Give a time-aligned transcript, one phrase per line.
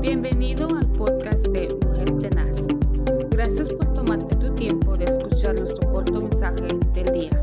[0.00, 2.66] Bienvenido al podcast de Mujer Tenaz.
[3.28, 7.42] Gracias por tomarte tu tiempo de escuchar nuestro corto mensaje del día.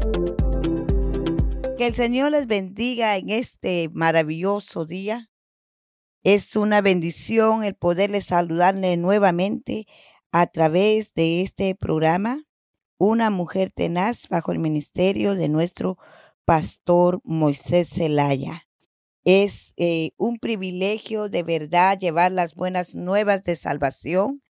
[1.78, 5.29] Que el Señor les bendiga en este maravilloso día.
[6.23, 9.85] Es una bendición el poderles saludarle nuevamente
[10.31, 12.42] a través de este programa,
[12.97, 15.99] Una Mujer Tenaz bajo el ministerio de nuestro
[16.44, 18.66] pastor Moisés Zelaya.
[19.30, 24.41] Es eh, un privilegio de verdad llevar las buenas nuevas de salvación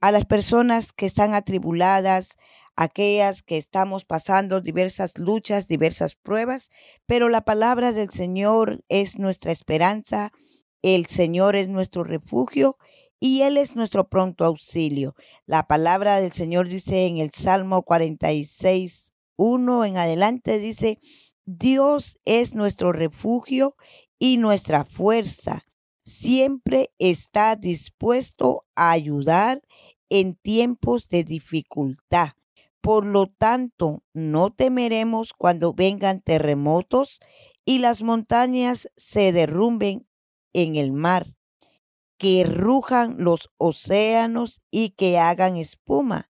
[0.00, 2.36] a las personas que están atribuladas,
[2.74, 6.70] aquellas que estamos pasando diversas luchas, diversas pruebas,
[7.06, 10.32] pero la palabra del Señor es nuestra esperanza,
[10.82, 12.76] el Señor es nuestro refugio
[13.20, 15.14] y Él es nuestro pronto auxilio.
[15.46, 20.98] La palabra del Señor dice en el Salmo 46, 1 en adelante, dice,
[21.46, 23.76] Dios es nuestro refugio
[24.24, 25.66] y nuestra fuerza.
[26.06, 29.60] Siempre está dispuesto a ayudar
[30.08, 32.30] en tiempos de dificultad.
[32.80, 37.20] Por lo tanto, no temeremos cuando vengan terremotos
[37.66, 40.08] y las montañas se derrumben
[40.54, 41.36] en el mar,
[42.16, 46.30] que rujan los océanos y que hagan espuma,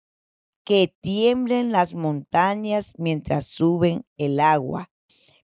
[0.65, 4.92] que tiemblen las montañas mientras suben el agua.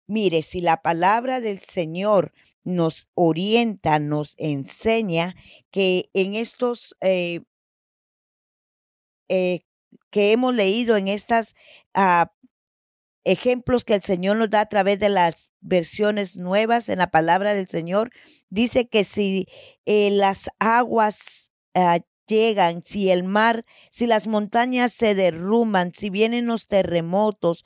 [0.08, 2.32] Mire, si la palabra del Señor
[2.64, 5.34] nos orienta, nos enseña
[5.70, 7.40] que en estos eh,
[9.28, 9.60] eh,
[10.10, 11.54] que hemos leído, en estos
[11.92, 12.32] ah,
[13.24, 17.52] ejemplos que el Señor nos da a través de las versiones nuevas en la palabra
[17.52, 18.10] del Señor,
[18.48, 19.46] dice que si
[19.84, 26.46] eh, las aguas ah, llegan, si el mar, si las montañas se derrumban, si vienen
[26.46, 27.64] los terremotos,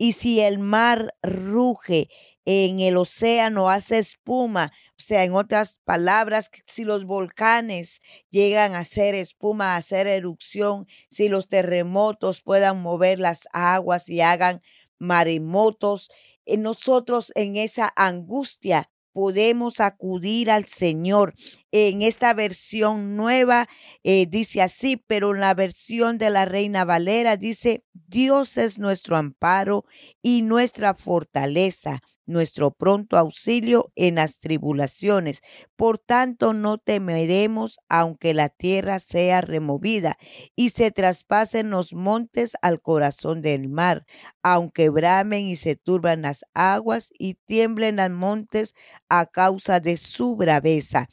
[0.00, 2.08] y si el mar ruge,
[2.46, 8.78] en el océano hace espuma, o sea, en otras palabras, si los volcanes llegan a
[8.78, 14.62] hacer espuma, a hacer erupción, si los terremotos puedan mover las aguas y hagan
[14.98, 16.08] maremotos,
[16.46, 21.34] eh, nosotros en esa angustia podemos acudir al Señor.
[21.72, 23.68] En esta versión nueva
[24.02, 29.16] eh, dice así, pero en la versión de la Reina Valera dice, Dios es nuestro
[29.16, 29.84] amparo
[30.22, 35.40] y nuestra fortaleza nuestro pronto auxilio en las tribulaciones.
[35.76, 40.16] Por tanto, no temeremos aunque la tierra sea removida
[40.56, 44.06] y se traspasen los montes al corazón del mar,
[44.42, 48.74] aunque bramen y se turban las aguas y tiemblen los montes
[49.08, 51.08] a causa de su braveza.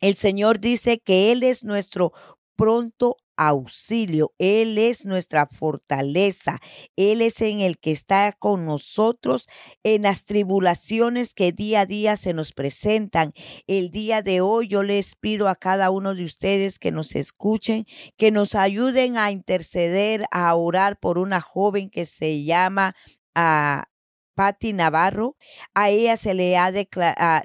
[0.00, 2.12] El Señor dice que Él es nuestro
[2.56, 4.34] pronto auxilio.
[4.38, 6.60] Él es nuestra fortaleza.
[6.94, 9.48] Él es en el que está con nosotros
[9.82, 13.32] en las tribulaciones que día a día se nos presentan.
[13.66, 17.86] El día de hoy yo les pido a cada uno de ustedes que nos escuchen,
[18.18, 22.94] que nos ayuden a interceder, a orar por una joven que se llama
[23.34, 23.89] a ah,
[24.40, 25.36] Patti Navarro.
[25.74, 26.72] A ella se le, ha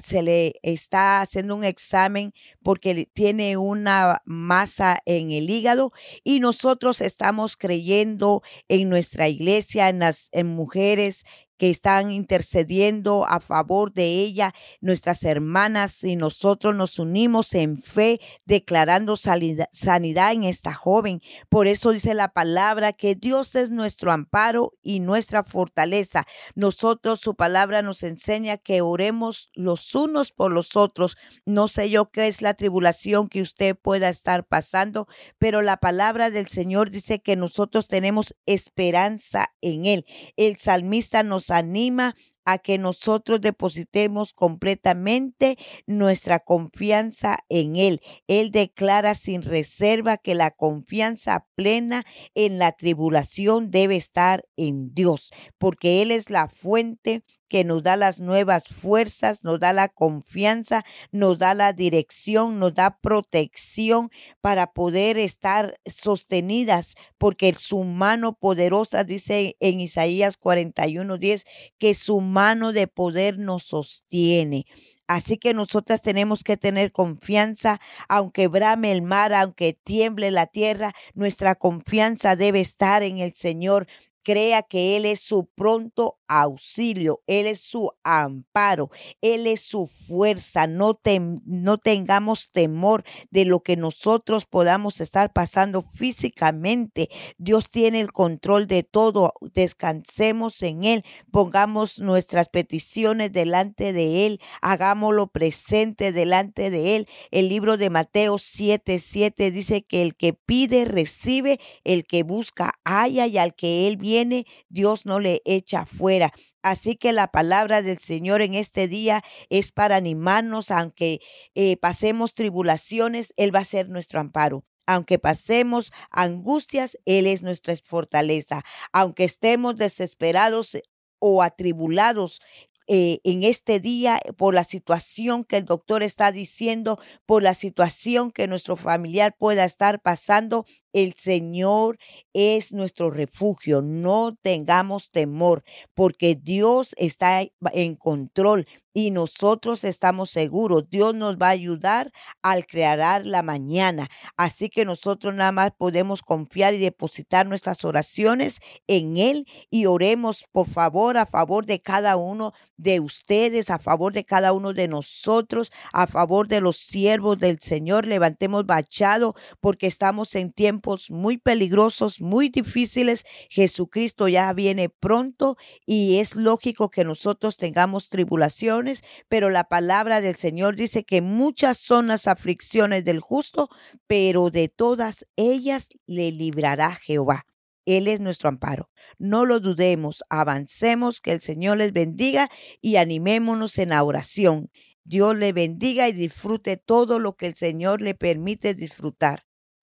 [0.01, 2.33] se le está haciendo un examen
[2.63, 5.91] porque tiene una masa en el hígado
[6.23, 11.25] y nosotros estamos creyendo en nuestra iglesia, en las en mujeres
[11.57, 18.19] que están intercediendo a favor de ella, nuestras hermanas y nosotros nos unimos en fe
[18.45, 21.21] declarando sanidad en esta joven.
[21.49, 26.25] Por eso dice la palabra que Dios es nuestro amparo y nuestra fortaleza.
[26.55, 31.17] Nosotros, su palabra nos enseña que oremos los unos por los otros.
[31.45, 35.07] No sé yo qué es la tribulación que usted pueda estar pasando,
[35.37, 40.05] pero la palabra del Señor dice que nosotros tenemos esperanza en Él.
[40.35, 42.13] El salmista nos anima
[42.45, 45.57] a que nosotros depositemos completamente
[45.87, 48.01] nuestra confianza en Él.
[48.27, 55.31] Él declara sin reserva que la confianza plena en la tribulación debe estar en Dios,
[55.57, 60.83] porque Él es la fuente que nos da las nuevas fuerzas, nos da la confianza,
[61.11, 64.09] nos da la dirección, nos da protección
[64.41, 71.45] para poder estar sostenidas, porque su mano poderosa dice en Isaías 41:10
[71.77, 74.65] que su mano de poder nos sostiene.
[75.07, 77.79] Así que nosotras tenemos que tener confianza,
[78.09, 83.87] aunque brame el mar, aunque tiemble la tierra, nuestra confianza debe estar en el Señor.
[84.23, 88.89] Crea que Él es su pronto auxilio, Él es su amparo,
[89.21, 90.67] Él es su fuerza.
[90.67, 90.99] No,
[91.45, 97.09] no tengamos temor de lo que nosotros podamos estar pasando físicamente.
[97.37, 99.33] Dios tiene el control de todo.
[99.53, 107.07] Descansemos en Él, pongamos nuestras peticiones delante de Él, hagámoslo presente delante de Él.
[107.31, 112.73] El libro de Mateo 7, 7 dice que el que pide recibe, el que busca
[112.83, 116.14] haya y al que Él viene, Dios no le echa fuera.
[116.61, 121.19] Así que la palabra del Señor en este día es para animarnos, aunque
[121.53, 124.65] eh, pasemos tribulaciones, Él va a ser nuestro amparo.
[124.87, 128.63] Aunque pasemos angustias, Él es nuestra fortaleza.
[128.93, 130.77] Aunque estemos desesperados
[131.19, 132.39] o atribulados,
[132.87, 138.29] eh, en este día por la situación que el doctor está diciendo, por la situación
[138.29, 140.65] que nuestro familiar pueda estar pasando,
[140.95, 141.97] el Señor
[142.33, 143.81] es nuestro refugio.
[143.81, 145.63] No tengamos temor
[145.93, 147.41] porque Dios está
[147.73, 148.65] en control
[148.95, 150.89] y nosotros estamos seguros.
[150.89, 154.07] Dios nos va a ayudar al crear la mañana.
[154.37, 160.45] Así que nosotros nada más podemos confiar y depositar nuestras oraciones en Él y oremos
[160.53, 164.87] por favor a favor de cada uno de ustedes, a favor de cada uno de
[164.87, 168.07] nosotros, a favor de los siervos del Señor.
[168.07, 173.25] Levantemos bachado porque estamos en tiempo muy peligrosos, muy difíciles.
[173.49, 180.35] Jesucristo ya viene pronto y es lógico que nosotros tengamos tribulaciones, pero la palabra del
[180.35, 183.69] Señor dice que muchas son las aflicciones del justo,
[184.07, 187.45] pero de todas ellas le librará Jehová.
[187.85, 188.89] Él es nuestro amparo.
[189.19, 192.49] No lo dudemos, avancemos, que el Señor les bendiga
[192.81, 194.71] y animémonos en la oración.
[195.03, 199.44] Dios le bendiga y disfrute todo lo que el Señor le permite disfrutar.